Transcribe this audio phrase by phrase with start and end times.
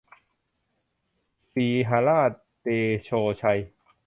[1.51, 2.67] สีหราชเด
[3.03, 3.09] โช
[3.41, 3.59] ชัย